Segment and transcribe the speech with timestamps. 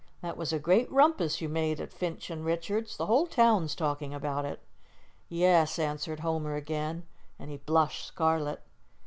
[0.23, 2.97] That was a great rumpus you made at Finch & Richards'.
[2.97, 4.59] The whole town's talking about it."
[5.29, 7.03] "Yes," answered Homer again,
[7.37, 8.63] and he blushed scarlet.